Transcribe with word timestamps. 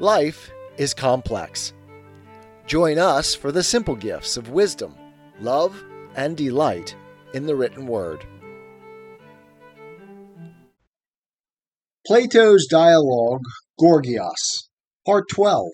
Life 0.00 0.52
is 0.76 0.94
complex. 0.94 1.72
Join 2.68 2.98
us 2.98 3.34
for 3.34 3.50
the 3.50 3.64
simple 3.64 3.96
gifts 3.96 4.36
of 4.36 4.50
wisdom, 4.50 4.94
love, 5.40 5.82
and 6.14 6.36
delight 6.36 6.94
in 7.34 7.46
the 7.46 7.56
written 7.56 7.84
word. 7.88 8.24
Plato's 12.06 12.68
Dialogue, 12.70 13.42
Gorgias, 13.80 14.68
Part 15.04 15.24
12. 15.32 15.66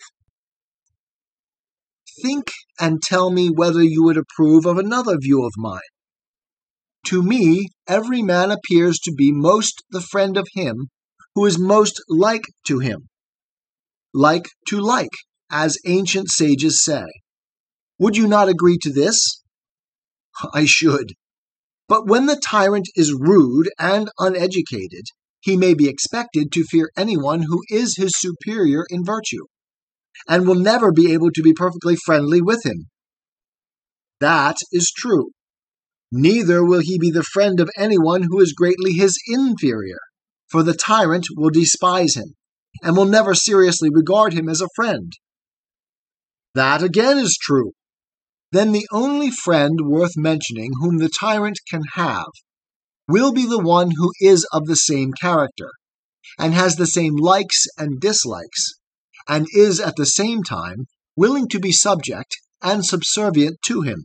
Think 2.22 2.50
and 2.80 3.02
tell 3.02 3.30
me 3.30 3.50
whether 3.54 3.82
you 3.82 4.04
would 4.04 4.16
approve 4.16 4.64
of 4.64 4.79
another 4.79 5.18
view 5.20 5.45
of 5.45 5.52
mine. 5.59 5.80
To 7.09 7.22
me, 7.22 7.68
every 7.86 8.22
man 8.22 8.50
appears 8.50 8.98
to 9.00 9.12
be 9.12 9.32
most 9.32 9.82
the 9.91 10.00
friend 10.00 10.38
of 10.38 10.48
him 10.54 10.88
who 11.34 11.45
is 11.45 11.59
most 11.59 12.00
like 12.09 12.45
to 12.68 12.79
him. 12.79 13.09
Like 14.14 14.48
to 14.68 14.78
like, 14.78 15.11
as 15.50 15.76
ancient 15.84 16.30
sages 16.30 16.84
say. 16.84 17.07
Would 17.98 18.16
you 18.16 18.29
not 18.29 18.48
agree 18.48 18.79
to 18.82 18.93
this? 18.93 19.20
I 20.54 20.64
should. 20.66 21.14
But 21.89 22.06
when 22.06 22.26
the 22.26 22.40
tyrant 22.42 22.86
is 22.94 23.12
rude 23.12 23.70
and 23.79 24.08
uneducated, 24.18 25.04
he 25.40 25.56
may 25.56 25.75
be 25.75 25.89
expected 25.89 26.50
to 26.53 26.64
fear 26.64 26.90
anyone 26.96 27.42
who 27.42 27.62
is 27.68 27.96
his 27.96 28.12
superior 28.14 28.84
in 28.89 29.04
virtue, 29.04 29.44
and 30.26 30.46
will 30.46 30.54
never 30.54 30.92
be 30.92 31.12
able 31.12 31.31
to 31.32 31.42
be 31.42 31.53
perfectly 31.53 31.96
friendly 31.96 32.41
with 32.41 32.64
him. 32.64 32.86
That 34.20 34.56
is 34.72 34.91
true. 34.97 35.33
Neither 36.11 36.64
will 36.64 36.81
he 36.81 36.98
be 36.98 37.11
the 37.11 37.25
friend 37.25 37.61
of 37.61 37.69
anyone 37.77 38.22
who 38.22 38.41
is 38.41 38.55
greatly 38.55 38.92
his 38.92 39.19
inferior, 39.27 39.98
for 40.48 40.62
the 40.62 40.72
tyrant 40.72 41.27
will 41.36 41.50
despise 41.50 42.14
him, 42.17 42.34
and 42.83 42.96
will 42.96 43.06
never 43.06 43.34
seriously 43.34 43.88
regard 43.92 44.33
him 44.33 44.48
as 44.48 44.60
a 44.60 44.69
friend. 44.74 45.12
That 46.55 46.83
again 46.83 47.19
is 47.19 47.39
true. 47.41 47.72
Then 48.53 48.72
the 48.72 48.86
only 48.92 49.31
friend 49.31 49.81
worth 49.83 50.16
mentioning 50.16 50.72
whom 50.81 50.98
the 50.98 51.08
tyrant 51.08 51.58
can 51.69 51.83
have 51.94 52.28
will 53.08 53.33
be 53.33 53.47
the 53.47 53.62
one 53.62 53.91
who 53.91 54.12
is 54.20 54.47
of 54.53 54.66
the 54.66 54.77
same 54.77 55.12
character, 55.20 55.70
and 56.39 56.55
has 56.55 56.77
the 56.77 56.86
same 56.86 57.16
likes 57.16 57.66
and 57.77 58.00
dislikes, 58.00 58.75
and 59.28 59.47
is 59.53 59.81
at 59.81 59.97
the 59.97 60.06
same 60.06 60.42
time 60.42 60.86
willing 61.16 61.48
to 61.48 61.59
be 61.59 61.72
subject 61.72 62.36
and 62.62 62.84
subservient 62.84 63.59
to 63.66 63.83
him. 63.83 64.05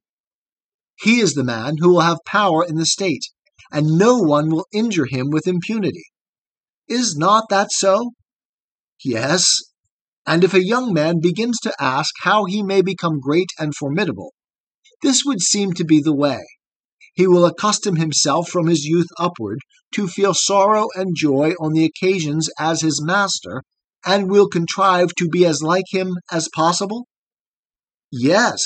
He 1.00 1.22
is 1.22 1.34
the 1.34 1.44
man 1.44 1.78
who 1.78 1.94
will 1.94 2.02
have 2.02 2.20
power 2.26 2.66
in 2.66 2.76
the 2.76 2.86
state, 2.86 3.24
and 3.72 3.98
no 3.98 4.18
one 4.18 4.50
will 4.50 4.66
injure 4.74 5.06
him 5.06 5.30
with 5.30 5.48
impunity. 5.48 6.06
Is 6.88 7.16
not 7.16 7.46
that 7.50 7.72
so? 7.72 8.12
Yes. 9.04 9.46
And 10.26 10.44
if 10.44 10.54
a 10.54 10.64
young 10.64 10.94
man 10.94 11.20
begins 11.22 11.60
to 11.62 11.74
ask 11.80 12.14
how 12.22 12.46
he 12.46 12.62
may 12.62 12.82
become 12.82 13.20
great 13.20 13.50
and 13.58 13.76
formidable, 13.76 14.34
this 15.02 15.24
would 15.26 15.42
seem 15.42 15.74
to 15.74 15.86
be 15.86 16.02
the 16.02 16.16
way. 16.16 16.40
He 17.14 17.26
will 17.28 17.46
accustom 17.46 17.96
himself 17.96 18.50
from 18.50 18.68
his 18.68 18.86
youth 18.86 19.08
upward 19.18 19.60
to 19.96 20.08
feel 20.08 20.34
sorrow 20.34 20.88
and 20.96 21.16
joy 21.16 21.54
on 21.60 21.74
the 21.74 21.86
occasions 21.86 22.50
as 22.60 22.82
his 22.82 23.02
master, 23.04 23.64
and 24.06 24.30
will 24.30 24.48
contrive 24.48 25.10
to 25.18 25.28
be 25.28 25.46
as 25.46 25.62
like 25.62 25.86
him 25.92 26.14
as 26.32 26.48
possible? 26.54 27.08
Yes. 28.12 28.62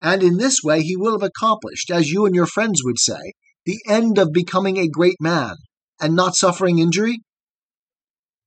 And 0.00 0.22
in 0.22 0.36
this 0.36 0.58
way 0.62 0.82
he 0.82 0.96
will 0.96 1.18
have 1.18 1.28
accomplished, 1.28 1.90
as 1.90 2.08
you 2.08 2.24
and 2.26 2.34
your 2.34 2.46
friends 2.46 2.82
would 2.84 2.98
say, 2.98 3.32
the 3.66 3.78
end 3.88 4.18
of 4.18 4.32
becoming 4.32 4.78
a 4.78 4.88
great 4.88 5.16
man, 5.20 5.56
and 6.00 6.14
not 6.14 6.36
suffering 6.36 6.78
injury? 6.78 7.18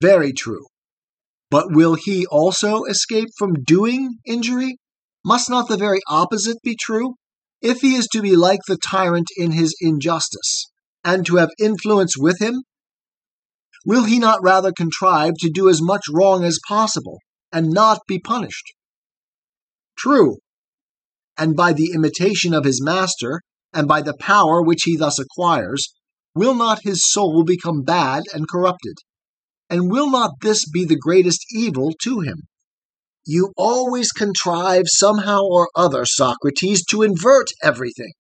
Very 0.02 0.34
true. 0.34 0.66
But 1.54 1.72
will 1.72 1.94
he 1.94 2.26
also 2.26 2.86
escape 2.86 3.30
from 3.38 3.62
doing 3.64 4.18
injury? 4.26 4.78
Must 5.24 5.52
not 5.52 5.68
the 5.68 5.78
very 5.78 6.00
opposite 6.08 6.58
be 6.64 6.76
true? 6.76 7.14
If 7.62 7.82
he 7.82 7.94
is 7.94 8.08
to 8.08 8.24
be 8.24 8.36
like 8.36 8.62
the 8.68 8.76
tyrant 8.76 9.28
in 9.38 9.52
his 9.52 9.76
injustice, 9.80 10.72
and 11.04 11.24
to 11.28 11.36
have 11.36 11.52
influence 11.60 12.18
with 12.18 12.40
him, 12.40 12.64
will 13.86 14.06
he 14.06 14.18
not 14.18 14.42
rather 14.42 14.72
contrive 14.72 15.36
to 15.42 15.52
do 15.54 15.70
as 15.70 15.80
much 15.80 16.02
wrong 16.12 16.44
as 16.44 16.58
possible, 16.68 17.20
and 17.52 17.70
not 17.70 18.00
be 18.08 18.18
punished? 18.18 18.74
True. 19.96 20.38
And 21.38 21.56
by 21.56 21.74
the 21.74 21.92
imitation 21.94 22.56
of 22.56 22.66
his 22.66 22.84
master, 22.84 23.42
and 23.72 23.88
by 23.88 24.02
the 24.02 24.18
power 24.20 24.64
which 24.64 24.86
he 24.86 24.98
thus 24.98 25.20
acquires, 25.20 25.94
will 26.34 26.56
not 26.56 26.80
his 26.82 27.08
soul 27.12 27.44
become 27.44 27.84
bad 27.84 28.24
and 28.34 28.50
corrupted? 28.50 28.96
And 29.74 29.90
will 29.90 30.12
not 30.12 30.34
this 30.42 30.70
be 30.70 30.86
the 30.86 30.96
greatest 30.96 31.48
evil 31.52 31.94
to 32.04 32.20
him? 32.20 32.44
You 33.26 33.54
always 33.58 34.12
contrive 34.12 34.84
somehow 34.86 35.42
or 35.42 35.68
other, 35.74 36.06
Socrates, 36.06 36.86
to 36.92 37.02
invert 37.02 37.48
everything. 37.64 38.12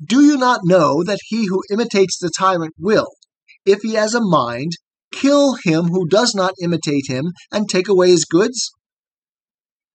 Do 0.00 0.22
you 0.22 0.36
not 0.36 0.60
know 0.62 1.02
that 1.02 1.18
he 1.24 1.46
who 1.46 1.64
imitates 1.72 2.20
the 2.20 2.30
tyrant 2.30 2.74
will, 2.78 3.08
if 3.66 3.80
he 3.82 3.94
has 3.94 4.14
a 4.14 4.20
mind, 4.20 4.74
kill 5.10 5.56
him 5.64 5.86
who 5.88 6.06
does 6.06 6.36
not 6.36 6.54
imitate 6.62 7.08
him 7.08 7.32
and 7.50 7.68
take 7.68 7.88
away 7.88 8.10
his 8.10 8.24
goods? 8.24 8.70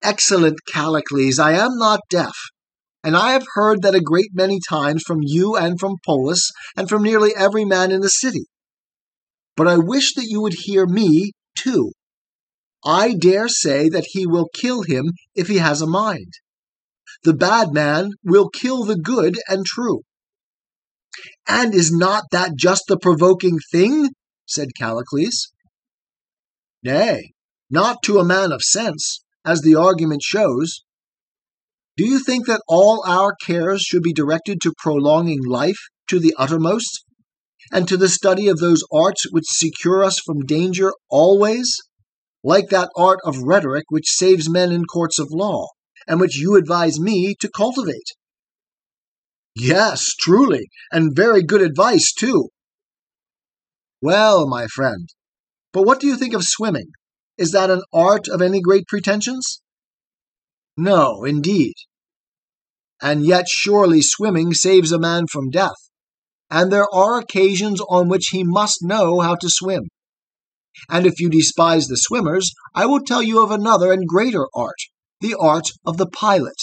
Excellent 0.04 0.58
Callicles, 0.70 1.40
I 1.40 1.54
am 1.54 1.78
not 1.78 2.02
deaf, 2.10 2.36
and 3.02 3.16
I 3.16 3.32
have 3.32 3.48
heard 3.54 3.82
that 3.84 3.96
a 3.96 4.02
great 4.02 4.32
many 4.34 4.60
times 4.68 5.04
from 5.08 5.20
you 5.22 5.56
and 5.56 5.80
from 5.80 5.96
Polus, 6.06 6.52
and 6.76 6.90
from 6.90 7.02
nearly 7.02 7.34
every 7.34 7.64
man 7.64 7.94
in 7.94 8.02
the 8.02 8.10
city. 8.10 8.48
But 9.56 9.68
I 9.68 9.78
wish 9.78 10.14
that 10.16 10.28
you 10.28 10.42
would 10.42 10.56
hear 10.56 10.86
me, 10.86 11.32
too. 11.56 11.92
I 12.86 13.14
dare 13.14 13.48
say 13.48 13.90
that 13.90 14.08
he 14.10 14.28
will 14.28 14.50
kill 14.54 14.84
him 14.84 15.14
if 15.34 15.48
he 15.48 15.58
has 15.58 15.82
a 15.82 15.88
mind. 15.88 16.34
The 17.24 17.34
bad 17.34 17.74
man 17.74 18.12
will 18.24 18.50
kill 18.50 18.84
the 18.84 18.98
good 18.98 19.38
and 19.48 19.66
true. 19.66 20.02
And 21.48 21.74
is 21.74 21.92
not 21.92 22.26
that 22.32 22.56
just 22.56 22.84
the 22.88 23.00
provoking 23.00 23.58
thing? 23.72 24.10
said 24.46 24.76
Callicles. 24.78 25.52
Nay, 26.84 27.32
not 27.70 28.04
to 28.04 28.20
a 28.20 28.26
man 28.26 28.52
of 28.52 28.62
sense, 28.62 29.24
as 29.44 29.62
the 29.62 29.76
argument 29.76 30.22
shows. 30.22 30.84
Do 31.98 32.06
you 32.06 32.20
think 32.20 32.46
that 32.46 32.62
all 32.68 33.04
our 33.08 33.34
cares 33.34 33.82
should 33.82 34.04
be 34.04 34.14
directed 34.14 34.62
to 34.62 34.74
prolonging 34.78 35.44
life 35.44 35.80
to 36.10 36.20
the 36.20 36.36
uttermost, 36.38 37.05
and 37.72 37.88
to 37.88 37.98
the 37.98 38.10
study 38.10 38.48
of 38.48 38.58
those 38.58 38.84
arts 38.94 39.24
which 39.32 39.46
secure 39.48 40.04
us 40.04 40.20
from 40.26 40.46
danger 40.46 40.94
always? 41.10 41.76
like 42.46 42.70
that 42.70 42.92
art 42.96 43.20
of 43.26 43.42
rhetoric 43.42 43.86
which 43.90 44.08
saves 44.08 44.48
men 44.48 44.72
in 44.72 44.86
courts 44.86 45.18
of 45.18 45.28
law, 45.32 45.68
and 46.08 46.20
which 46.20 46.38
you 46.38 46.56
advise 46.56 47.00
me 47.00 47.36
to 47.40 47.50
cultivate. 47.50 48.12
Yes, 49.56 50.14
truly, 50.20 50.70
and 50.92 51.16
very 51.16 51.42
good 51.42 51.62
advice, 51.62 52.14
too. 52.14 52.50
Well, 54.00 54.48
my 54.48 54.68
friend, 54.68 55.10
but 55.74 55.84
what 55.84 56.00
do 56.00 56.06
you 56.06 56.18
think 56.18 56.36
of 56.36 56.44
swimming? 56.44 56.90
Is 57.36 57.52
that 57.52 57.72
an 57.72 57.82
art 57.92 58.28
of 58.28 58.44
any 58.44 58.62
great 58.62 58.86
pretensions? 58.88 59.62
No, 60.78 61.24
indeed. 61.24 61.74
And 63.02 63.26
yet, 63.26 63.46
surely, 63.50 64.02
swimming 64.04 64.54
saves 64.54 64.92
a 64.92 65.00
man 65.00 65.26
from 65.32 65.50
death, 65.50 65.90
and 66.50 66.72
there 66.72 66.88
are 66.94 67.20
occasions 67.20 67.82
on 67.90 68.08
which 68.08 68.28
he 68.32 68.44
must 68.44 68.78
know 68.82 69.20
how 69.20 69.36
to 69.36 69.50
swim. 69.50 69.84
And 70.90 71.06
if 71.06 71.20
you 71.20 71.30
despise 71.30 71.88
the 71.88 71.96
swimmers, 71.96 72.52
I 72.74 72.86
will 72.86 73.00
tell 73.00 73.24
you 73.24 73.42
of 73.42 73.52
another 73.52 73.92
and 73.92 74.08
greater 74.08 74.48
art, 74.54 74.78
the 75.22 75.36
art 75.40 75.70
of 75.86 75.98
the 75.98 76.08
pilot, 76.08 76.58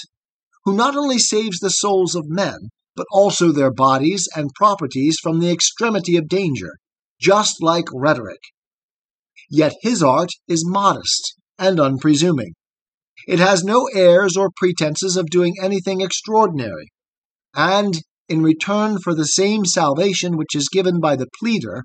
who 0.64 0.74
not 0.74 0.96
only 0.96 1.18
saves 1.18 1.58
the 1.58 1.70
souls 1.70 2.14
of 2.14 2.28
men, 2.28 2.68
but 2.94 3.06
also 3.10 3.50
their 3.50 3.72
bodies 3.72 4.28
and 4.36 4.54
properties 4.54 5.16
from 5.22 5.40
the 5.40 5.50
extremity 5.50 6.16
of 6.16 6.28
danger, 6.28 6.76
just 7.20 7.62
like 7.62 7.86
rhetoric. 7.92 8.40
Yet 9.50 9.74
his 9.80 10.02
art 10.02 10.30
is 10.46 10.68
modest 10.68 11.36
and 11.58 11.78
unpresuming. 11.78 12.52
It 13.26 13.38
has 13.38 13.62
no 13.62 13.88
airs 13.94 14.36
or 14.36 14.50
pretenses 14.56 15.16
of 15.16 15.30
doing 15.30 15.54
anything 15.60 16.00
extraordinary, 16.00 16.88
and, 17.54 18.02
in 18.28 18.42
return 18.42 18.98
for 18.98 19.14
the 19.14 19.24
same 19.24 19.64
salvation 19.64 20.36
which 20.36 20.54
is 20.54 20.68
given 20.68 21.00
by 21.00 21.16
the 21.16 21.28
pleader, 21.40 21.84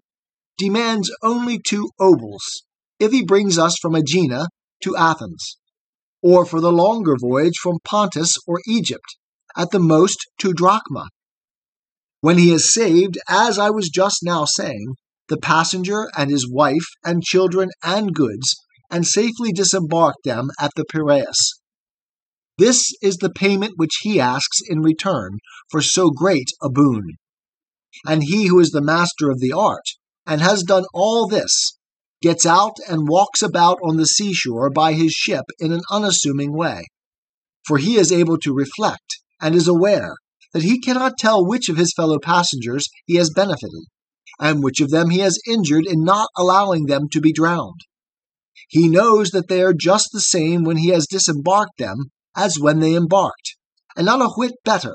demands 0.58 1.12
only 1.22 1.60
two 1.60 1.90
obols 2.00 2.64
if 3.00 3.12
he 3.12 3.24
brings 3.24 3.58
us 3.58 3.76
from 3.82 3.96
Aegina 3.96 4.48
to 4.84 4.96
Athens, 4.96 5.58
or 6.22 6.46
for 6.46 6.60
the 6.62 6.72
longer 6.72 7.16
voyage 7.20 7.58
from 7.62 7.78
Pontus 7.84 8.34
or 8.48 8.60
Egypt, 8.68 9.18
at 9.56 9.72
the 9.72 9.80
most 9.80 10.18
two 10.40 10.54
drachma. 10.54 11.08
When 12.22 12.38
he 12.38 12.50
has 12.50 12.74
saved, 12.74 13.18
as 13.28 13.60
I 13.60 13.70
was 13.70 13.90
just 13.90 14.20
now 14.24 14.46
saying, 14.46 14.96
the 15.30 15.38
passenger 15.38 16.10
and 16.18 16.32
his 16.32 16.50
wife 16.50 16.86
and 17.04 17.24
children 17.24 17.70
and 17.84 18.14
goods, 18.14 18.56
and 18.90 19.06
safely 19.06 19.52
disembarked 19.52 20.24
them 20.24 20.50
at 20.60 20.72
the 20.76 20.86
Piraeus. 20.86 21.60
This 22.58 22.92
is 23.02 23.18
the 23.18 23.30
payment 23.30 23.74
which 23.76 24.00
he 24.02 24.20
asks 24.20 24.60
in 24.68 24.82
return 24.82 25.38
for 25.70 25.82
so 25.82 26.10
great 26.10 26.48
a 26.62 26.70
boon. 26.70 27.18
And 28.06 28.24
he 28.24 28.48
who 28.48 28.60
is 28.60 28.72
the 28.72 28.82
master 28.82 29.30
of 29.30 29.40
the 29.40 29.54
art 29.54 29.86
and 30.26 30.42
has 30.42 30.64
done 30.64 30.86
all 30.94 31.28
this, 31.28 31.78
gets 32.22 32.46
out 32.46 32.78
and 32.90 33.08
walks 33.08 33.42
about 33.42 33.78
on 33.84 33.98
the 33.98 34.06
seashore 34.06 34.70
by 34.70 34.94
his 34.94 35.12
ship 35.12 35.46
in 35.60 35.72
an 35.72 35.82
unassuming 35.92 36.56
way. 36.56 36.86
For 37.68 37.78
he 37.78 37.98
is 37.98 38.12
able 38.12 38.38
to 38.40 38.54
reflect 38.54 39.20
and 39.40 39.54
is 39.54 39.68
aware 39.68 40.16
that 40.54 40.64
he 40.64 40.80
cannot 40.80 41.18
tell 41.18 41.46
which 41.46 41.70
of 41.70 41.78
his 41.78 41.94
fellow 41.96 42.18
passengers 42.20 42.88
he 43.06 43.16
has 43.16 43.30
benefited, 43.30 43.86
and 44.40 44.64
which 44.64 44.82
of 44.82 44.90
them 44.90 45.10
he 45.10 45.20
has 45.20 45.40
injured 45.48 45.86
in 45.86 46.04
not 46.04 46.30
allowing 46.36 46.86
them 46.86 47.08
to 47.12 47.22
be 47.22 47.32
drowned. 47.32 47.82
He 48.70 48.88
knows 48.88 49.30
that 49.30 49.48
they 49.48 49.62
are 49.62 49.74
just 49.74 50.10
the 50.12 50.20
same 50.20 50.64
when 50.64 50.78
he 50.78 50.90
has 50.90 51.06
disembarked 51.08 51.78
them 51.78 52.12
as 52.38 52.60
when 52.60 52.80
they 52.80 52.96
embarked, 52.96 53.58
and 53.98 54.06
not 54.06 54.22
a 54.22 54.30
whit 54.38 54.54
better, 54.64 54.94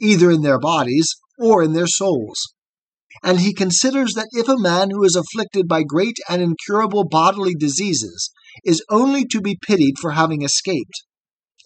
either 0.00 0.30
in 0.30 0.42
their 0.42 0.60
bodies 0.60 1.08
or 1.38 1.62
in 1.62 1.72
their 1.72 1.88
souls. 1.88 2.54
And 3.22 3.40
he 3.40 3.52
considers 3.52 4.12
that 4.14 4.28
if 4.32 4.48
a 4.48 4.58
man 4.58 4.90
who 4.90 5.04
is 5.04 5.16
afflicted 5.16 5.66
by 5.66 5.82
great 5.82 6.16
and 6.28 6.42
incurable 6.42 7.04
bodily 7.08 7.54
diseases 7.54 8.30
is 8.64 8.84
only 8.88 9.24
to 9.26 9.40
be 9.40 9.58
pitied 9.66 9.94
for 9.98 10.12
having 10.12 10.42
escaped, 10.42 11.02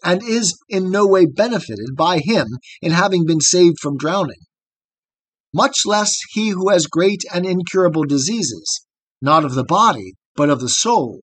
and 0.04 0.22
is 0.22 0.56
in 0.68 0.90
no 0.90 1.06
way 1.06 1.26
benefited 1.26 1.96
by 1.96 2.20
him 2.22 2.46
in 2.80 2.92
having 2.92 3.26
been 3.26 3.40
saved 3.40 3.76
from 3.80 3.96
drowning, 3.96 4.38
much 5.52 5.86
less 5.86 6.14
he 6.32 6.50
who 6.50 6.68
has 6.68 6.86
great 6.86 7.22
and 7.32 7.46
incurable 7.46 8.04
diseases, 8.04 8.84
not 9.22 9.44
of 9.44 9.54
the 9.54 9.64
body, 9.64 10.12
but 10.34 10.50
of 10.50 10.60
the 10.60 10.68
soul, 10.68 11.20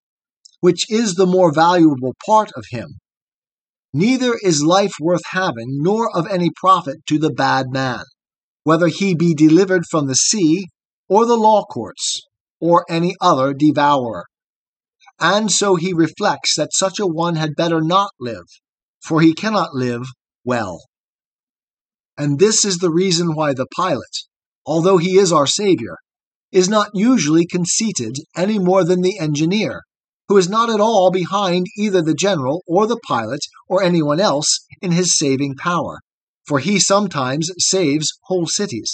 which 0.59 0.89
is 0.89 1.13
the 1.13 1.27
more 1.27 1.53
valuable 1.53 2.15
part 2.25 2.51
of 2.55 2.65
him. 2.71 2.97
Neither 3.93 4.33
is 4.41 4.63
life 4.63 4.93
worth 4.99 5.21
having, 5.31 5.77
nor 5.81 6.09
of 6.15 6.27
any 6.27 6.49
profit 6.55 7.05
to 7.07 7.19
the 7.19 7.31
bad 7.31 7.67
man, 7.69 8.03
whether 8.63 8.87
he 8.87 9.13
be 9.13 9.35
delivered 9.35 9.83
from 9.89 10.07
the 10.07 10.15
sea, 10.15 10.65
or 11.07 11.25
the 11.25 11.37
law 11.37 11.63
courts, 11.63 12.21
or 12.59 12.85
any 12.89 13.13
other 13.21 13.53
devourer. 13.53 14.25
And 15.19 15.51
so 15.51 15.75
he 15.75 15.93
reflects 15.93 16.55
that 16.55 16.73
such 16.73 16.99
a 16.99 17.05
one 17.05 17.35
had 17.35 17.55
better 17.55 17.81
not 17.81 18.09
live, 18.19 18.45
for 18.99 19.21
he 19.21 19.33
cannot 19.33 19.75
live 19.75 20.03
well. 20.43 20.81
And 22.17 22.39
this 22.39 22.65
is 22.65 22.77
the 22.77 22.91
reason 22.91 23.35
why 23.35 23.53
the 23.53 23.67
pilot, 23.75 24.09
although 24.65 24.97
he 24.97 25.17
is 25.17 25.31
our 25.31 25.47
Savior, 25.47 25.97
is 26.51 26.67
not 26.67 26.89
usually 26.93 27.45
conceited 27.45 28.15
any 28.35 28.57
more 28.57 28.83
than 28.83 29.01
the 29.01 29.19
engineer, 29.19 29.81
who 30.27 30.37
is 30.37 30.49
not 30.49 30.69
at 30.69 30.79
all 30.79 31.11
behind 31.11 31.67
either 31.77 32.01
the 32.01 32.13
general 32.13 32.63
or 32.65 32.87
the 32.87 32.99
pilot 33.07 33.41
or 33.67 33.83
anyone 33.83 34.19
else 34.19 34.65
in 34.81 34.91
his 34.91 35.17
saving 35.17 35.55
power, 35.55 35.99
for 36.45 36.59
he 36.59 36.79
sometimes 36.79 37.49
saves 37.57 38.07
whole 38.23 38.47
cities. 38.47 38.91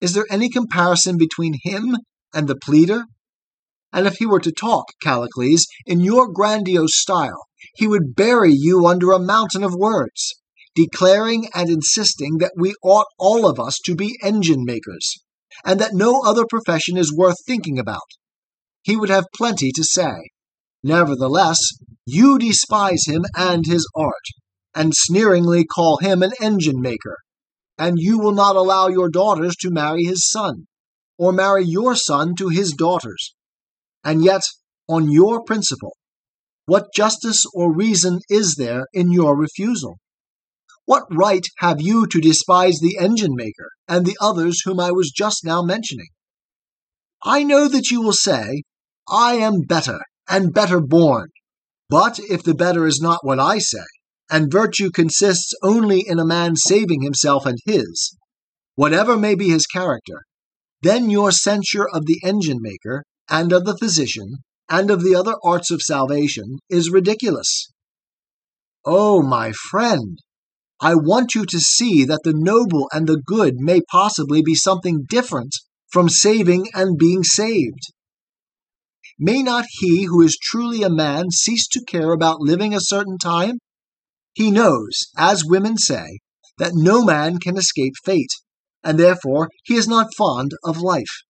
Is 0.00 0.12
there 0.12 0.26
any 0.30 0.50
comparison 0.50 1.16
between 1.16 1.54
him 1.62 1.96
and 2.34 2.48
the 2.48 2.56
pleader? 2.56 3.04
And 3.92 4.06
if 4.06 4.16
he 4.16 4.26
were 4.26 4.40
to 4.40 4.52
talk, 4.52 4.84
Callicles, 5.02 5.66
in 5.86 6.00
your 6.00 6.30
grandiose 6.30 6.96
style, 6.96 7.46
he 7.74 7.86
would 7.86 8.14
bury 8.14 8.52
you 8.52 8.86
under 8.86 9.12
a 9.12 9.18
mountain 9.18 9.64
of 9.64 9.74
words, 9.74 10.34
declaring 10.74 11.48
and 11.54 11.70
insisting 11.70 12.38
that 12.38 12.52
we 12.56 12.74
ought 12.82 13.06
all 13.18 13.48
of 13.48 13.58
us 13.58 13.78
to 13.86 13.94
be 13.94 14.18
engine 14.22 14.64
makers, 14.64 15.14
and 15.64 15.80
that 15.80 15.94
no 15.94 16.20
other 16.26 16.44
profession 16.44 16.98
is 16.98 17.16
worth 17.16 17.36
thinking 17.46 17.78
about 17.78 18.02
he 18.86 18.96
would 18.96 19.08
have 19.08 19.26
plenty 19.34 19.72
to 19.74 19.82
say. 19.82 20.30
Nevertheless, 20.84 21.58
you 22.06 22.38
despise 22.38 23.02
him 23.04 23.24
and 23.36 23.66
his 23.66 23.84
art, 23.96 24.26
and 24.76 24.94
sneeringly 24.94 25.64
call 25.64 25.96
him 25.96 26.22
an 26.22 26.30
engine 26.40 26.80
maker, 26.80 27.16
and 27.76 27.98
you 27.98 28.16
will 28.16 28.32
not 28.32 28.54
allow 28.54 28.86
your 28.86 29.08
daughters 29.08 29.56
to 29.56 29.72
marry 29.72 30.04
his 30.04 30.30
son, 30.30 30.68
or 31.18 31.32
marry 31.32 31.64
your 31.64 31.96
son 31.96 32.36
to 32.36 32.48
his 32.48 32.74
daughters. 32.78 33.34
And 34.04 34.22
yet, 34.22 34.42
on 34.88 35.10
your 35.10 35.42
principle, 35.42 35.96
what 36.66 36.94
justice 36.94 37.44
or 37.52 37.74
reason 37.74 38.20
is 38.28 38.54
there 38.54 38.84
in 38.92 39.10
your 39.10 39.36
refusal? 39.36 39.98
What 40.84 41.02
right 41.10 41.44
have 41.58 41.80
you 41.80 42.06
to 42.06 42.20
despise 42.20 42.78
the 42.80 42.98
engine 43.00 43.34
maker 43.34 43.70
and 43.88 44.06
the 44.06 44.16
others 44.20 44.60
whom 44.64 44.78
I 44.78 44.92
was 44.92 45.10
just 45.10 45.44
now 45.44 45.62
mentioning? 45.62 46.10
I 47.24 47.42
know 47.42 47.66
that 47.66 47.90
you 47.90 48.00
will 48.00 48.12
say, 48.12 48.62
I 49.08 49.34
am 49.34 49.60
better, 49.60 50.00
and 50.28 50.52
better 50.52 50.80
born. 50.80 51.28
But 51.88 52.18
if 52.18 52.42
the 52.42 52.54
better 52.54 52.86
is 52.86 53.00
not 53.00 53.24
what 53.24 53.38
I 53.38 53.58
say, 53.58 53.84
and 54.30 54.50
virtue 54.50 54.90
consists 54.90 55.52
only 55.62 56.00
in 56.06 56.18
a 56.18 56.26
man 56.26 56.56
saving 56.56 57.02
himself 57.02 57.46
and 57.46 57.58
his, 57.64 58.16
whatever 58.74 59.16
may 59.16 59.34
be 59.34 59.50
his 59.50 59.66
character, 59.66 60.22
then 60.82 61.10
your 61.10 61.30
censure 61.30 61.86
of 61.92 62.06
the 62.06 62.20
engine 62.24 62.58
maker, 62.60 63.04
and 63.28 63.52
of 63.52 63.64
the 63.64 63.76
physician, 63.76 64.38
and 64.68 64.90
of 64.90 65.02
the 65.02 65.14
other 65.14 65.34
arts 65.44 65.70
of 65.70 65.82
salvation 65.82 66.58
is 66.68 66.90
ridiculous. 66.90 67.68
Oh, 68.84 69.22
my 69.22 69.52
friend, 69.52 70.18
I 70.80 70.94
want 70.94 71.34
you 71.34 71.46
to 71.46 71.58
see 71.58 72.04
that 72.04 72.20
the 72.24 72.34
noble 72.34 72.88
and 72.92 73.06
the 73.06 73.22
good 73.24 73.54
may 73.56 73.80
possibly 73.80 74.42
be 74.42 74.54
something 74.54 75.06
different 75.08 75.52
from 75.90 76.08
saving 76.08 76.66
and 76.74 76.98
being 76.98 77.22
saved. 77.22 77.92
May 79.18 79.42
not 79.42 79.64
he 79.70 80.04
who 80.04 80.20
is 80.20 80.38
truly 80.40 80.82
a 80.82 80.90
man 80.90 81.30
cease 81.30 81.66
to 81.68 81.84
care 81.84 82.12
about 82.12 82.40
living 82.40 82.74
a 82.74 82.80
certain 82.80 83.16
time? 83.16 83.58
He 84.34 84.50
knows, 84.50 85.08
as 85.16 85.44
women 85.44 85.78
say, 85.78 86.18
that 86.58 86.74
no 86.74 87.02
man 87.02 87.38
can 87.38 87.56
escape 87.56 87.94
fate, 88.04 88.32
and 88.84 88.98
therefore 88.98 89.48
he 89.64 89.74
is 89.74 89.88
not 89.88 90.14
fond 90.14 90.52
of 90.62 90.78
life. 90.78 91.22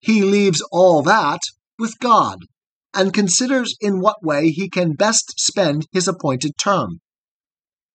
He 0.00 0.22
leaves 0.22 0.60
all 0.72 1.02
that 1.02 1.40
with 1.78 1.98
God, 2.00 2.38
and 2.92 3.14
considers 3.14 3.76
in 3.80 4.00
what 4.00 4.24
way 4.24 4.50
he 4.50 4.68
can 4.68 4.94
best 4.94 5.34
spend 5.38 5.86
his 5.92 6.08
appointed 6.08 6.52
term. 6.58 7.00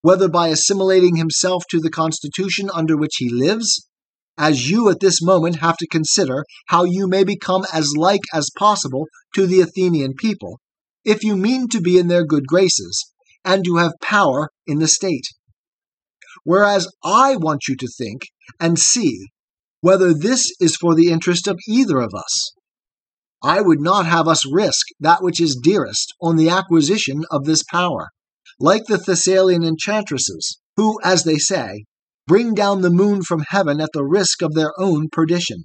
Whether 0.00 0.28
by 0.28 0.48
assimilating 0.48 1.16
himself 1.16 1.64
to 1.70 1.80
the 1.80 1.90
constitution 1.90 2.70
under 2.72 2.96
which 2.96 3.16
he 3.18 3.28
lives, 3.30 3.86
as 4.38 4.70
you 4.70 4.88
at 4.88 5.00
this 5.00 5.22
moment 5.22 5.56
have 5.56 5.76
to 5.76 5.86
consider 5.86 6.44
how 6.66 6.84
you 6.84 7.06
may 7.06 7.24
become 7.24 7.64
as 7.72 7.92
like 7.96 8.22
as 8.32 8.50
possible 8.56 9.06
to 9.34 9.46
the 9.46 9.60
Athenian 9.60 10.14
people, 10.14 10.60
if 11.04 11.22
you 11.22 11.36
mean 11.36 11.68
to 11.68 11.80
be 11.80 11.98
in 11.98 12.08
their 12.08 12.24
good 12.24 12.46
graces, 12.46 13.12
and 13.44 13.64
to 13.64 13.76
have 13.76 13.92
power 14.00 14.50
in 14.66 14.78
the 14.78 14.88
state. 14.88 15.26
Whereas 16.44 16.88
I 17.04 17.36
want 17.36 17.68
you 17.68 17.76
to 17.76 17.88
think 17.88 18.22
and 18.58 18.78
see 18.78 19.28
whether 19.80 20.14
this 20.14 20.50
is 20.60 20.76
for 20.76 20.94
the 20.94 21.10
interest 21.10 21.48
of 21.48 21.58
either 21.68 22.00
of 22.00 22.14
us. 22.14 22.52
I 23.42 23.60
would 23.60 23.80
not 23.80 24.06
have 24.06 24.28
us 24.28 24.46
risk 24.50 24.86
that 25.00 25.22
which 25.22 25.40
is 25.40 25.58
dearest 25.60 26.14
on 26.20 26.36
the 26.36 26.48
acquisition 26.48 27.24
of 27.30 27.44
this 27.44 27.64
power, 27.64 28.10
like 28.60 28.84
the 28.86 28.98
Thessalian 28.98 29.64
enchantresses, 29.64 30.58
who, 30.76 31.00
as 31.02 31.24
they 31.24 31.38
say, 31.38 31.84
bring 32.26 32.54
down 32.54 32.80
the 32.80 32.90
moon 32.90 33.22
from 33.22 33.44
heaven 33.48 33.80
at 33.80 33.90
the 33.92 34.04
risk 34.04 34.42
of 34.42 34.54
their 34.54 34.72
own 34.78 35.08
perdition. 35.10 35.64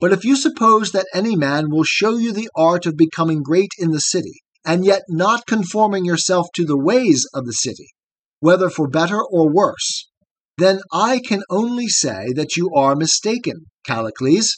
But 0.00 0.12
if 0.12 0.24
you 0.24 0.36
suppose 0.36 0.92
that 0.92 1.08
any 1.12 1.34
man 1.34 1.70
will 1.70 1.84
show 1.84 2.16
you 2.16 2.32
the 2.32 2.50
art 2.54 2.86
of 2.86 2.96
becoming 2.96 3.42
great 3.42 3.70
in 3.78 3.90
the 3.90 4.00
city, 4.00 4.40
and 4.64 4.84
yet 4.84 5.02
not 5.08 5.46
conforming 5.46 6.04
yourself 6.04 6.46
to 6.54 6.64
the 6.64 6.78
ways 6.78 7.26
of 7.34 7.46
the 7.46 7.52
city, 7.52 7.88
whether 8.40 8.70
for 8.70 8.88
better 8.88 9.20
or 9.22 9.52
worse, 9.52 10.08
then 10.58 10.80
aye 10.92 11.20
can 11.24 11.42
only 11.48 11.88
say 11.88 12.32
that 12.34 12.56
you 12.56 12.70
are 12.74 12.94
mistaken, 12.94 13.66
Callicles. 13.84 14.56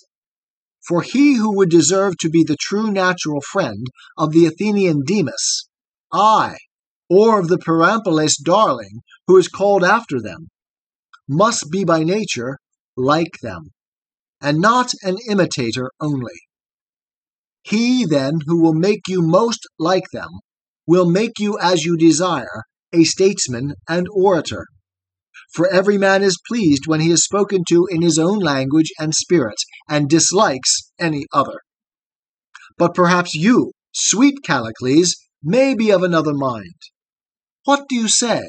For 0.86 1.02
he 1.02 1.34
who 1.34 1.56
would 1.56 1.70
deserve 1.70 2.14
to 2.20 2.30
be 2.30 2.42
the 2.42 2.56
true 2.58 2.90
natural 2.90 3.40
friend 3.52 3.86
of 4.18 4.32
the 4.32 4.46
Athenian 4.46 5.02
Demus, 5.06 5.68
I, 6.12 6.56
or 7.08 7.38
of 7.38 7.48
the 7.48 7.58
Pyrilampes' 7.58 8.42
darling 8.42 9.00
who 9.26 9.36
is 9.36 9.48
called 9.48 9.84
after 9.84 10.20
them, 10.20 10.48
must 11.30 11.70
be 11.70 11.84
by 11.84 12.02
nature 12.02 12.58
like 12.96 13.38
them, 13.40 13.70
and 14.40 14.58
not 14.58 14.92
an 15.02 15.16
imitator 15.28 15.92
only. 16.00 16.40
He, 17.62 18.04
then, 18.04 18.40
who 18.46 18.60
will 18.60 18.74
make 18.74 19.02
you 19.06 19.22
most 19.22 19.60
like 19.78 20.10
them, 20.12 20.40
will 20.88 21.08
make 21.08 21.38
you 21.38 21.56
as 21.60 21.84
you 21.84 21.96
desire, 21.96 22.64
a 22.92 23.04
statesman 23.04 23.74
and 23.88 24.08
orator. 24.12 24.66
For 25.54 25.68
every 25.68 25.98
man 25.98 26.24
is 26.24 26.40
pleased 26.48 26.88
when 26.88 27.00
he 27.00 27.12
is 27.12 27.24
spoken 27.24 27.62
to 27.68 27.86
in 27.90 28.02
his 28.02 28.18
own 28.18 28.40
language 28.40 28.90
and 28.98 29.14
spirit, 29.14 29.58
and 29.88 30.08
dislikes 30.08 30.90
any 30.98 31.26
other. 31.32 31.60
But 32.76 32.94
perhaps 32.94 33.34
you, 33.34 33.70
sweet 33.92 34.42
Callicles, 34.44 35.14
may 35.44 35.76
be 35.76 35.90
of 35.90 36.02
another 36.02 36.34
mind. 36.34 36.74
What 37.64 37.88
do 37.88 37.94
you 37.94 38.08
say? 38.08 38.48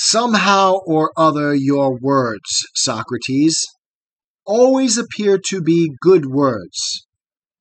Somehow 0.00 0.74
or 0.86 1.10
other, 1.16 1.52
your 1.56 1.98
words, 2.00 2.64
Socrates, 2.76 3.66
always 4.46 4.96
appear 4.96 5.40
to 5.48 5.60
be 5.60 5.90
good 6.00 6.24
words, 6.24 7.04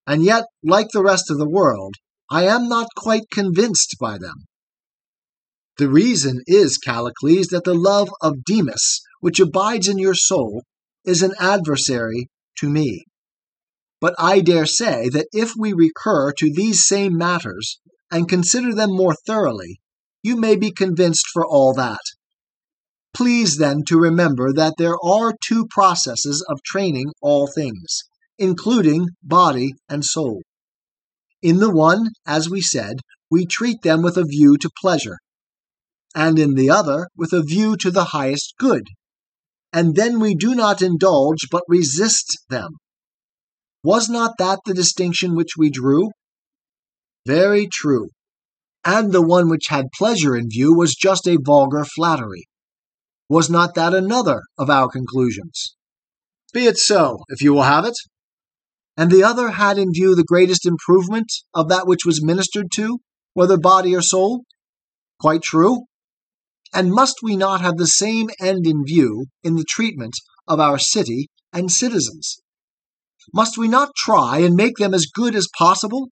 and 0.05 0.23
yet, 0.23 0.45
like 0.63 0.89
the 0.93 1.01
rest 1.01 1.31
of 1.31 1.39
the 1.39 1.49
world, 1.49 1.95
I 2.29 2.43
am 2.45 2.69
not 2.69 2.89
quite 2.95 3.31
convinced 3.31 3.95
by 3.99 4.19
them. 4.19 4.45
The 5.77 5.89
reason 5.89 6.41
is, 6.45 6.77
Callicles, 6.77 7.47
that 7.47 7.63
the 7.63 7.73
love 7.73 8.09
of 8.21 8.43
Demus, 8.45 9.01
which 9.19 9.39
abides 9.39 9.87
in 9.87 9.97
your 9.97 10.13
soul, 10.13 10.61
is 11.03 11.23
an 11.23 11.33
adversary 11.39 12.29
to 12.59 12.69
me. 12.69 13.05
But 13.99 14.13
I 14.19 14.41
dare 14.41 14.67
say 14.67 15.09
that 15.09 15.27
if 15.31 15.53
we 15.57 15.73
recur 15.73 16.33
to 16.33 16.53
these 16.53 16.85
same 16.85 17.17
matters 17.17 17.79
and 18.11 18.29
consider 18.29 18.75
them 18.75 18.95
more 18.95 19.15
thoroughly, 19.25 19.79
you 20.21 20.35
may 20.35 20.55
be 20.55 20.69
convinced 20.69 21.25
for 21.33 21.43
all 21.43 21.73
that. 21.73 22.01
Please 23.17 23.57
then 23.57 23.81
to 23.87 23.97
remember 23.97 24.53
that 24.53 24.75
there 24.77 24.95
are 25.03 25.33
two 25.43 25.65
processes 25.71 26.45
of 26.47 26.61
training 26.61 27.07
all 27.19 27.47
things, 27.47 28.03
including 28.37 29.07
body 29.23 29.73
and 29.89 30.05
soul. 30.05 30.43
In 31.41 31.57
the 31.57 31.71
one, 31.71 32.09
as 32.27 32.47
we 32.47 32.61
said, 32.61 32.99
we 33.31 33.47
treat 33.47 33.81
them 33.81 34.03
with 34.03 34.17
a 34.17 34.23
view 34.23 34.55
to 34.59 34.69
pleasure, 34.79 35.17
and 36.13 36.37
in 36.37 36.53
the 36.53 36.69
other 36.69 37.07
with 37.17 37.33
a 37.33 37.41
view 37.41 37.75
to 37.77 37.89
the 37.89 38.11
highest 38.13 38.53
good. 38.59 38.85
And 39.73 39.95
then 39.95 40.19
we 40.19 40.35
do 40.35 40.53
not 40.53 40.83
indulge 40.83 41.47
but 41.49 41.63
resist 41.67 42.37
them. 42.51 42.69
Was 43.83 44.07
not 44.07 44.37
that 44.37 44.59
the 44.63 44.75
distinction 44.75 45.35
which 45.35 45.57
we 45.57 45.71
drew? 45.71 46.11
Very 47.25 47.65
true. 47.65 48.09
And 48.85 49.11
the 49.11 49.25
one 49.25 49.49
which 49.49 49.69
had 49.69 49.87
pleasure 49.97 50.37
in 50.37 50.51
view 50.51 50.75
was 50.75 50.93
just 50.93 51.27
a 51.27 51.39
vulgar 51.43 51.83
flattery. 51.83 52.43
Was 53.29 53.49
not 53.49 53.75
that 53.75 53.93
another 53.93 54.41
of 54.57 54.69
our 54.69 54.87
conclusions? 54.87 55.75
Be 56.53 56.65
it 56.65 56.77
so, 56.77 57.19
if 57.27 57.41
you 57.41 57.53
will 57.53 57.63
have 57.63 57.85
it. 57.85 57.95
And 58.95 59.11
the 59.11 59.23
other 59.23 59.51
had 59.51 59.77
in 59.77 59.91
view 59.93 60.15
the 60.15 60.23
greatest 60.23 60.65
improvement 60.65 61.27
of 61.53 61.67
that 61.69 61.87
which 61.87 62.05
was 62.05 62.23
ministered 62.23 62.71
to, 62.75 62.99
whether 63.33 63.57
body 63.57 63.95
or 63.95 64.01
soul? 64.01 64.43
Quite 65.19 65.43
true. 65.43 65.85
And 66.73 66.91
must 66.91 67.17
we 67.21 67.35
not 67.35 67.61
have 67.61 67.77
the 67.77 67.85
same 67.85 68.29
end 68.39 68.65
in 68.65 68.85
view 68.85 69.25
in 69.43 69.55
the 69.55 69.65
treatment 69.67 70.13
of 70.47 70.59
our 70.59 70.79
city 70.79 71.27
and 71.51 71.71
citizens? 71.71 72.37
Must 73.33 73.57
we 73.57 73.67
not 73.67 73.89
try 73.95 74.39
and 74.39 74.55
make 74.55 74.77
them 74.77 74.93
as 74.93 75.05
good 75.05 75.35
as 75.35 75.49
possible? 75.57 76.09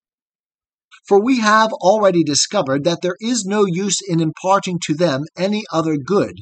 For 1.07 1.23
we 1.23 1.39
have 1.39 1.71
already 1.73 2.23
discovered 2.23 2.83
that 2.83 3.01
there 3.01 3.15
is 3.21 3.45
no 3.45 3.65
use 3.65 3.99
in 4.05 4.19
imparting 4.19 4.79
to 4.83 4.93
them 4.93 5.23
any 5.37 5.63
other 5.71 5.97
good, 5.97 6.35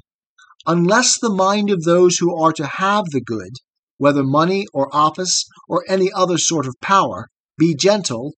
unless 0.65 1.19
the 1.19 1.33
mind 1.33 1.69
of 1.69 1.83
those 1.83 2.17
who 2.17 2.35
are 2.35 2.53
to 2.53 2.65
have 2.65 3.05
the 3.05 3.21
good, 3.21 3.51
whether 3.97 4.23
money 4.23 4.65
or 4.73 4.93
office 4.95 5.45
or 5.67 5.83
any 5.87 6.11
other 6.13 6.37
sort 6.37 6.65
of 6.65 6.75
power, 6.81 7.27
be 7.57 7.75
gentle 7.75 8.33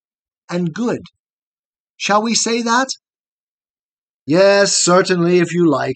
and 0.50 0.74
good. 0.74 1.02
Shall 1.98 2.22
we 2.22 2.36
say 2.36 2.62
that? 2.62 2.90
Yes, 4.26 4.76
certainly, 4.76 5.40
if 5.40 5.54
you 5.54 5.70
like. 5.70 5.96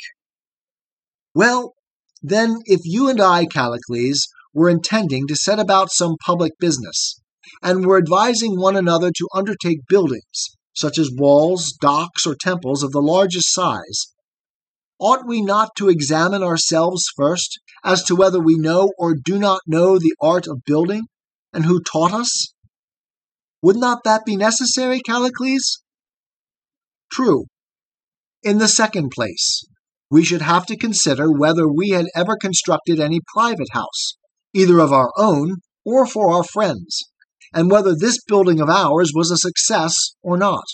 Well, 1.33 1.73
then, 2.21 2.57
if 2.65 2.81
you 2.83 3.09
and 3.09 3.19
I, 3.19 3.45
Callicles, 3.45 4.27
were 4.53 4.69
intending 4.69 5.27
to 5.27 5.35
set 5.35 5.59
about 5.59 5.89
some 5.91 6.15
public 6.25 6.53
business, 6.59 7.19
and 7.61 7.85
were 7.85 7.97
advising 7.97 8.59
one 8.59 8.75
another 8.75 9.11
to 9.11 9.27
undertake 9.33 9.87
buildings, 9.87 10.49
such 10.75 10.97
as 10.97 11.11
walls, 11.15 11.73
docks, 11.81 12.25
or 12.25 12.35
temples 12.35 12.83
of 12.83 12.91
the 12.91 13.01
largest 13.01 13.53
size, 13.53 14.07
ought 14.99 15.27
we 15.27 15.41
not 15.41 15.69
to 15.77 15.89
examine 15.89 16.43
ourselves 16.43 17.05
first 17.15 17.59
as 17.83 18.03
to 18.03 18.15
whether 18.15 18.39
we 18.39 18.57
know 18.57 18.91
or 18.97 19.15
do 19.15 19.39
not 19.39 19.61
know 19.65 19.97
the 19.97 20.13
art 20.21 20.47
of 20.47 20.63
building, 20.65 21.03
and 21.53 21.65
who 21.65 21.81
taught 21.81 22.13
us? 22.13 22.53
Would 23.61 23.77
not 23.77 24.03
that 24.03 24.25
be 24.25 24.35
necessary, 24.35 24.99
Callicles? 24.99 25.81
True. 27.11 27.45
In 28.43 28.57
the 28.57 28.67
second 28.67 29.11
place, 29.11 29.63
we 30.11 30.23
should 30.23 30.41
have 30.41 30.65
to 30.67 30.77
consider 30.77 31.31
whether 31.31 31.67
we 31.67 31.89
had 31.89 32.05
ever 32.15 32.35
constructed 32.35 32.99
any 32.99 33.19
private 33.33 33.67
house, 33.71 34.17
either 34.53 34.79
of 34.79 34.93
our 34.93 35.11
own 35.17 35.57
or 35.85 36.05
for 36.05 36.33
our 36.33 36.43
friends, 36.43 37.09
and 37.53 37.71
whether 37.71 37.95
this 37.95 38.17
building 38.27 38.61
of 38.61 38.69
ours 38.69 39.11
was 39.13 39.31
a 39.31 39.37
success 39.37 39.93
or 40.21 40.37
not. 40.37 40.65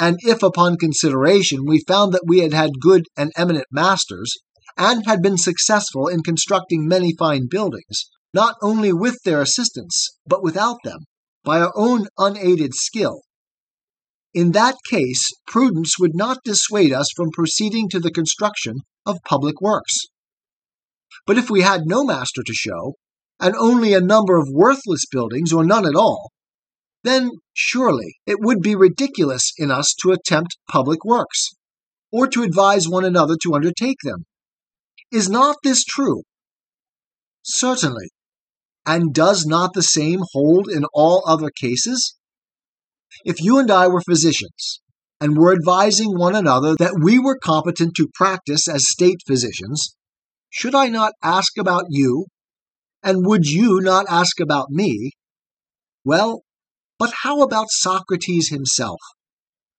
And 0.00 0.16
if 0.20 0.42
upon 0.42 0.78
consideration 0.78 1.66
we 1.66 1.84
found 1.86 2.14
that 2.14 2.24
we 2.26 2.38
had 2.38 2.54
had 2.54 2.80
good 2.80 3.04
and 3.16 3.30
eminent 3.36 3.66
masters, 3.70 4.34
and 4.76 5.04
had 5.04 5.20
been 5.20 5.36
successful 5.36 6.08
in 6.08 6.22
constructing 6.22 6.88
many 6.88 7.14
fine 7.18 7.46
buildings, 7.50 8.08
not 8.32 8.56
only 8.62 8.94
with 8.94 9.18
their 9.24 9.42
assistance, 9.42 10.08
but 10.26 10.42
without 10.42 10.78
them, 10.84 11.00
by 11.44 11.60
our 11.60 11.72
own 11.76 12.06
unaided 12.16 12.74
skill, 12.74 13.20
in 14.32 14.52
that 14.52 14.76
case, 14.88 15.24
prudence 15.46 15.98
would 15.98 16.14
not 16.14 16.44
dissuade 16.44 16.92
us 16.92 17.08
from 17.16 17.32
proceeding 17.32 17.88
to 17.88 17.98
the 17.98 18.12
construction 18.12 18.76
of 19.04 19.18
public 19.26 19.60
works. 19.60 19.92
But 21.26 21.36
if 21.36 21.50
we 21.50 21.62
had 21.62 21.82
no 21.84 22.04
master 22.04 22.42
to 22.46 22.54
show, 22.54 22.94
and 23.40 23.56
only 23.56 23.92
a 23.92 24.00
number 24.00 24.38
of 24.38 24.48
worthless 24.50 25.04
buildings 25.10 25.52
or 25.52 25.64
none 25.64 25.86
at 25.86 25.96
all, 25.96 26.30
then 27.02 27.30
surely 27.54 28.16
it 28.26 28.38
would 28.40 28.60
be 28.60 28.74
ridiculous 28.74 29.52
in 29.56 29.70
us 29.70 29.94
to 30.02 30.12
attempt 30.12 30.58
public 30.70 31.04
works, 31.04 31.50
or 32.12 32.26
to 32.26 32.42
advise 32.42 32.88
one 32.88 33.04
another 33.04 33.36
to 33.42 33.54
undertake 33.54 33.98
them. 34.02 34.24
Is 35.12 35.28
not 35.28 35.56
this 35.62 35.84
true? 35.84 36.22
Certainly. 37.42 38.08
And 38.86 39.12
does 39.14 39.46
not 39.46 39.74
the 39.74 39.82
same 39.82 40.20
hold 40.32 40.68
in 40.68 40.84
all 40.92 41.22
other 41.26 41.50
cases? 41.50 42.16
If 43.24 43.40
you 43.40 43.58
and 43.58 43.70
I 43.70 43.88
were 43.88 44.00
physicians, 44.00 44.80
and 45.20 45.36
were 45.36 45.52
advising 45.52 46.16
one 46.16 46.34
another 46.34 46.74
that 46.78 46.98
we 47.02 47.18
were 47.18 47.38
competent 47.38 47.94
to 47.94 48.08
practice 48.14 48.66
as 48.66 48.88
state 48.88 49.20
physicians, 49.26 49.94
should 50.48 50.74
I 50.74 50.88
not 50.88 51.12
ask 51.22 51.58
about 51.58 51.84
you? 51.90 52.26
And 53.02 53.26
would 53.26 53.44
you 53.44 53.80
not 53.80 54.06
ask 54.08 54.40
about 54.40 54.70
me? 54.70 55.12
Well, 56.04 56.42
but 57.00 57.12
how 57.22 57.40
about 57.40 57.70
Socrates 57.70 58.50
himself? 58.50 59.00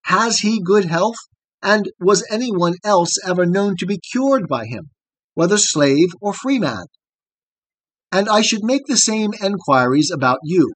Has 0.06 0.40
he 0.40 0.60
good 0.60 0.86
health? 0.86 1.18
And 1.62 1.88
was 2.00 2.26
anyone 2.32 2.74
else 2.84 3.14
ever 3.24 3.46
known 3.46 3.76
to 3.78 3.86
be 3.86 4.00
cured 4.12 4.48
by 4.48 4.66
him, 4.66 4.90
whether 5.36 5.60
slave 5.60 6.10
or 6.20 6.34
freeman? 6.34 6.86
And 8.12 8.28
I 8.28 8.42
should 8.42 8.64
make 8.64 8.88
the 8.88 8.98
same 8.98 9.34
enquiries 9.40 10.10
about 10.12 10.40
you. 10.44 10.74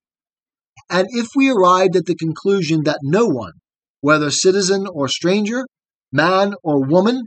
And 0.88 1.08
if 1.10 1.30
we 1.36 1.50
arrived 1.50 1.96
at 1.96 2.06
the 2.06 2.14
conclusion 2.14 2.84
that 2.84 3.00
no 3.02 3.26
one, 3.26 3.54
whether 4.02 4.30
citizen 4.30 4.86
or 4.86 5.08
stranger, 5.08 5.66
man 6.12 6.54
or 6.64 6.86
woman, 6.86 7.24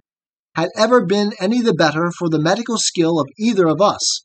had 0.54 0.68
ever 0.76 1.04
been 1.04 1.32
any 1.40 1.60
the 1.60 1.74
better 1.74 2.12
for 2.16 2.28
the 2.28 2.40
medical 2.40 2.78
skill 2.78 3.18
of 3.18 3.26
either 3.36 3.66
of 3.66 3.80
us, 3.80 4.22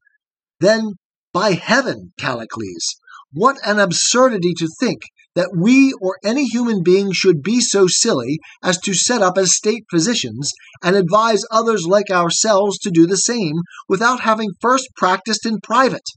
then, 0.59 0.91
by 1.33 1.53
heaven, 1.53 2.13
Callicles, 2.19 3.00
what 3.33 3.57
an 3.65 3.79
absurdity 3.79 4.53
to 4.57 4.67
think 4.79 5.01
that 5.35 5.49
we 5.57 5.93
or 5.99 6.17
any 6.23 6.45
human 6.45 6.83
being 6.83 7.11
should 7.11 7.41
be 7.41 7.59
so 7.59 7.87
silly 7.87 8.39
as 8.63 8.77
to 8.79 8.93
set 8.93 9.21
up 9.21 9.37
as 9.37 9.55
state 9.55 9.83
physicians 9.89 10.51
and 10.83 10.95
advise 10.95 11.41
others 11.49 11.85
like 11.87 12.11
ourselves 12.11 12.77
to 12.77 12.91
do 12.91 13.07
the 13.07 13.17
same 13.17 13.55
without 13.89 14.21
having 14.21 14.51
first 14.61 14.87
practiced 14.95 15.45
in 15.45 15.59
private, 15.61 16.07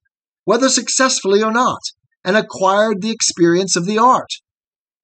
whether 0.45 0.69
successfully 0.69 1.43
or 1.43 1.53
not 1.53 1.81
and 2.25 2.37
acquired 2.37 3.01
the 3.01 3.11
experience 3.11 3.77
of 3.77 3.87
the 3.87 3.99
art. 3.99 4.29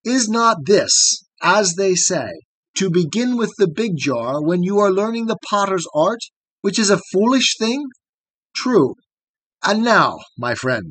Is 0.04 0.28
not 0.28 0.66
this, 0.66 1.24
as 1.40 1.74
they 1.74 1.94
say, 1.94 2.28
to 2.76 2.90
begin 2.90 3.36
with 3.36 3.52
the 3.58 3.68
big 3.68 3.92
jar 3.96 4.42
when 4.42 4.64
you 4.64 4.80
are 4.80 4.90
learning 4.90 5.26
the 5.26 5.38
potter's 5.48 5.86
art, 5.94 6.18
which 6.62 6.78
is 6.78 6.90
a 6.90 7.00
foolish 7.12 7.56
thing? 7.58 7.86
True. 8.56 8.94
And 9.64 9.84
now, 9.84 10.18
my 10.36 10.56
friend, 10.56 10.90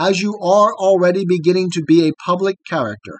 as 0.00 0.22
you 0.22 0.32
are 0.38 0.72
already 0.76 1.26
beginning 1.26 1.68
to 1.70 1.82
be 1.82 2.08
a 2.08 2.14
public 2.24 2.56
character, 2.66 3.18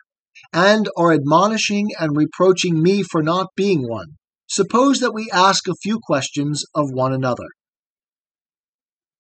and 0.51 0.89
are 0.97 1.13
admonishing 1.13 1.91
and 2.01 2.17
reproaching 2.17 2.83
me 2.83 3.03
for 3.03 3.23
not 3.23 3.49
being 3.55 3.87
one, 3.87 4.07
suppose 4.49 4.99
that 5.01 5.13
we 5.13 5.31
ask 5.31 5.69
a 5.69 5.75
few 5.83 6.01
questions 6.03 6.65
of 6.75 6.87
one 6.91 7.13
another. 7.13 7.49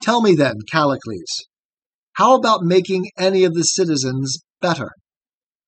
Tell 0.02 0.22
me 0.22 0.34
then, 0.34 0.54
Callicles, 0.72 1.48
how 2.14 2.34
about 2.34 2.62
making 2.62 3.10
any 3.18 3.44
of 3.44 3.52
the 3.52 3.62
citizens 3.62 4.38
better? 4.62 4.92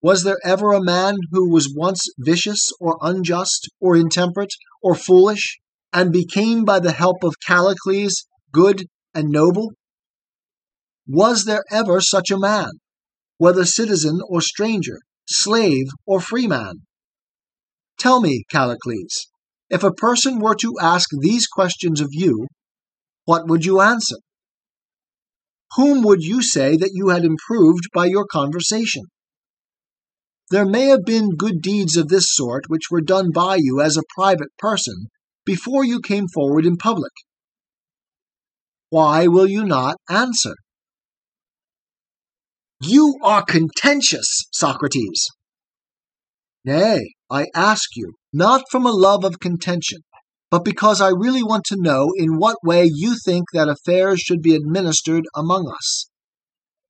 Was 0.01 0.25
there 0.25 0.39
ever 0.43 0.73
a 0.73 0.83
man 0.83 1.17
who 1.31 1.53
was 1.53 1.75
once 1.77 2.01
vicious 2.19 2.71
or 2.81 2.97
unjust 3.03 3.69
or 3.81 3.97
intemperate 3.97 4.55
or 4.83 4.95
foolish 4.95 5.59
and 5.93 6.11
became 6.11 6.65
by 6.65 6.81
the 6.81 6.93
help 6.93 7.23
of 7.23 7.35
Callicles 7.47 8.25
good 8.51 8.87
and 9.15 9.29
noble? 9.29 9.73
Was 11.07 11.45
there 11.45 11.65
ever 11.71 12.01
such 12.01 12.31
a 12.31 12.39
man, 12.39 12.71
whether 13.39 13.65
citizen 13.65 14.21
or 14.29 14.41
stranger, 14.41 14.99
slave 15.29 15.87
or 16.07 16.21
freeman? 16.21 16.87
Tell 17.99 18.21
me, 18.21 18.45
Callicles, 18.51 19.27
if 19.71 19.83
a 19.83 19.93
person 19.93 20.39
were 20.39 20.57
to 20.57 20.75
ask 20.81 21.09
these 21.21 21.47
questions 21.47 22.01
of 22.01 22.09
you, 22.13 22.47
what 23.25 23.49
would 23.49 23.65
you 23.65 23.81
answer? 23.81 24.17
whom 25.77 26.03
would 26.03 26.23
you 26.23 26.43
say 26.43 26.77
that 26.77 26.93
you 26.93 27.09
had 27.09 27.25
improved 27.25 27.85
by 27.95 28.07
your 28.07 28.27
conversation? 28.27 29.05
There 30.51 30.67
may 30.67 30.87
have 30.87 31.05
been 31.07 31.37
good 31.37 31.63
deeds 31.63 31.97
of 31.97 32.09
this 32.09 32.27
sort 32.29 32.65
which 32.69 32.91
were 32.91 33.01
done 33.01 33.31
by 33.33 33.57
you 33.59 33.81
as 33.81 33.97
a 33.97 34.03
private 34.15 34.51
person 34.59 35.07
before 35.47 35.85
you 35.85 36.01
came 36.01 36.27
forward 36.29 36.67
in 36.67 36.77
public. 36.77 37.13
Why 38.91 39.27
will 39.27 39.49
you 39.49 39.65
not 39.65 39.97
answer? 40.11 40.55
You 42.85 43.17
are 43.23 43.45
contentious, 43.45 44.49
Socrates. 44.53 45.29
Nay, 46.65 47.15
I 47.31 47.47
ask 47.55 47.91
you, 47.95 48.15
not 48.33 48.65
from 48.73 48.85
a 48.85 48.91
love 48.91 49.25
of 49.25 49.39
contention, 49.39 50.01
but 50.51 50.65
because 50.65 51.01
I 51.01 51.11
really 51.11 51.45
want 51.45 51.65
to 51.67 51.77
know 51.79 52.11
in 52.17 52.39
what 52.39 52.57
way 52.65 52.91
you 52.93 53.15
think 53.25 53.45
that 53.53 53.69
affairs 53.69 54.19
should 54.19 54.43
be 54.43 54.57
administered 54.57 55.23
among 55.33 55.69
us. 55.69 56.09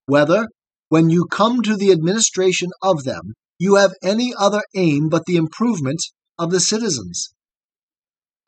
Whether, 0.06 0.48
when 0.88 1.10
you 1.10 1.26
come 1.30 1.60
to 1.60 1.76
the 1.76 1.92
administration 1.92 2.70
of 2.80 3.04
them, 3.04 3.34
you 3.58 3.74
have 3.74 3.92
any 4.02 4.32
other 4.38 4.62
aim 4.74 5.10
but 5.10 5.26
the 5.26 5.36
improvement 5.36 6.00
of 6.38 6.50
the 6.50 6.60
citizens. 6.60 7.34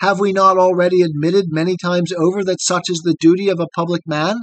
Have 0.01 0.19
we 0.19 0.33
not 0.33 0.57
already 0.57 1.03
admitted 1.03 1.45
many 1.49 1.77
times 1.77 2.11
over 2.11 2.43
that 2.45 2.63
such 2.63 2.85
is 2.89 3.03
the 3.05 3.17
duty 3.21 3.51
of 3.51 3.61
a 3.61 3.69
public 3.77 4.01
man? 4.07 4.37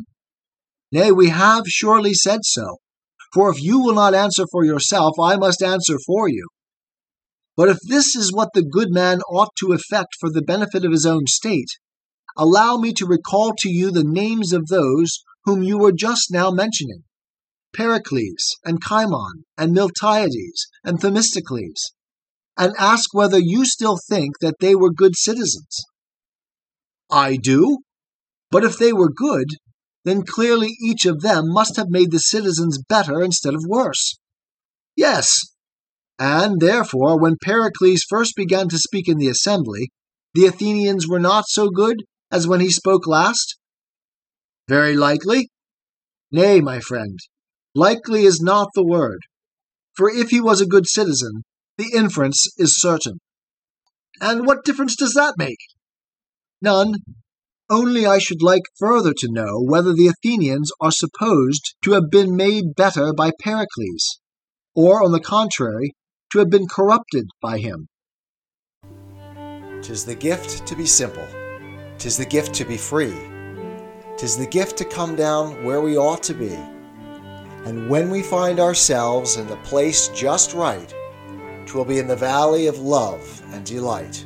Nay, 0.92 1.12
we 1.12 1.30
have 1.30 1.64
surely 1.66 2.14
said 2.14 2.42
so. 2.44 2.78
For 3.34 3.50
if 3.52 3.62
you 3.62 3.80
will 3.80 3.96
not 3.96 4.14
answer 4.14 4.46
for 4.52 4.66
yourself, 4.66 5.14
I 5.20 5.38
must 5.38 5.62
answer 5.62 5.98
for 6.06 6.28
you. 6.28 6.48
But 7.56 7.70
if 7.70 7.78
this 7.88 8.16
is 8.16 8.34
what 8.34 8.50
the 8.54 8.64
good 8.64 8.90
man 8.92 9.22
ought 9.30 9.56
to 9.60 9.74
effect 9.74 10.16
for 10.20 10.30
the 10.30 10.42
benefit 10.42 10.86
of 10.86 10.92
his 10.92 11.06
own 11.06 11.28
state, 11.28 11.70
allow 12.38 12.78
me 12.78 12.94
to 12.94 13.06
recall 13.06 13.54
to 13.60 13.70
you 13.70 13.92
the 13.92 14.04
names 14.04 14.54
of 14.54 14.68
those 14.68 15.20
whom 15.46 15.64
you 15.64 15.78
were 15.78 15.92
just 15.92 16.32
now 16.32 16.52
mentioning 16.52 17.04
Pericles, 17.74 18.58
and 18.66 18.84
Cimon, 18.84 19.46
and 19.58 19.74
Miltiades, 19.74 20.68
and 20.84 21.00
Themistocles, 21.00 21.94
and 22.58 22.74
ask 22.78 23.14
whether 23.14 23.40
you 23.40 23.66
still 23.66 23.98
think 24.10 24.40
that 24.40 24.56
they 24.60 24.76
were 24.76 24.92
good 24.92 25.16
citizens. 25.16 25.86
I 27.10 27.38
do. 27.38 27.80
But 28.50 28.66
if 28.66 28.78
they 28.78 28.92
were 28.92 29.10
good, 29.10 29.48
then 30.04 30.24
clearly 30.24 30.70
each 30.84 31.06
of 31.06 31.22
them 31.22 31.46
must 31.48 31.76
have 31.76 31.90
made 31.90 32.12
the 32.12 32.20
citizens 32.20 32.82
better 32.90 33.22
instead 33.22 33.54
of 33.54 33.64
worse. 33.68 34.18
Yes, 34.96 35.52
and 36.20 36.60
therefore, 36.60 37.20
when 37.20 37.38
Pericles 37.42 38.06
first 38.08 38.36
began 38.36 38.70
to 38.70 38.78
speak 38.78 39.08
in 39.08 39.18
the 39.18 39.28
assembly, 39.28 39.90
the 40.36 40.46
Athenians 40.46 41.08
were 41.08 41.20
not 41.20 41.46
so 41.48 41.70
good 41.70 42.04
as 42.32 42.48
when 42.48 42.60
he 42.60 42.70
spoke 42.70 43.08
last? 43.08 43.58
Very 44.68 44.96
likely. 44.96 45.50
Nay, 46.32 46.62
my 46.62 46.80
friend, 46.80 47.18
likely 47.74 48.24
is 48.24 48.40
not 48.40 48.70
the 48.76 48.86
word. 48.86 49.20
For 49.96 50.10
if 50.10 50.30
he 50.30 50.40
was 50.40 50.62
a 50.62 50.68
good 50.68 50.88
citizen, 50.88 51.42
the 51.78 51.92
inference 51.94 52.48
is 52.58 52.80
certain. 52.80 53.20
And 54.22 54.46
what 54.46 54.64
difference 54.64 54.96
does 54.96 55.14
that 55.14 55.34
make? 55.38 55.58
None, 56.62 56.94
only 57.72 58.06
I 58.06 58.20
should 58.20 58.44
like 58.44 58.64
further 58.78 59.14
to 59.18 59.32
know 59.32 59.62
whether 59.62 59.94
the 59.94 60.08
Athenians 60.08 60.72
are 60.82 60.92
supposed 60.92 61.76
to 61.84 61.94
have 61.94 62.12
been 62.12 62.36
made 62.36 62.76
better 62.76 63.14
by 63.14 63.32
Pericles, 63.42 64.20
or, 64.76 65.02
on 65.02 65.12
the 65.12 65.20
contrary, 65.22 65.94
to 66.32 66.40
have 66.40 66.50
been 66.50 66.68
corrupted 66.68 67.28
by 67.42 67.58
him. 67.60 67.88
Tis 69.82 70.06
the 70.06 70.16
gift 70.16 70.68
to 70.68 70.76
be 70.76 70.86
simple, 70.86 71.28
tis 71.98 72.18
the 72.18 72.26
gift 72.26 72.54
to 72.56 72.66
be 72.66 72.78
free, 72.78 73.16
tis 74.18 74.38
the 74.38 74.48
gift 74.48 74.78
to 74.78 74.86
come 74.86 75.16
down 75.16 75.64
where 75.64 75.82
we 75.82 75.98
ought 75.98 76.22
to 76.24 76.34
be. 76.34 76.54
And 77.66 77.90
when 77.90 78.10
we 78.10 78.22
find 78.22 78.60
ourselves 78.60 79.38
in 79.38 79.48
the 79.48 79.56
place 79.58 80.10
just 80.10 80.54
right, 80.54 80.94
twill 81.66 81.86
be 81.86 82.00
in 82.00 82.08
the 82.08 82.16
valley 82.16 82.68
of 82.68 82.80
love 82.80 83.42
and 83.54 83.66
delight. 83.66 84.26